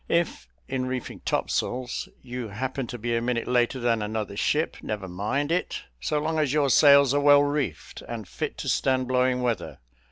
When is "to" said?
2.87-2.97, 8.57-8.67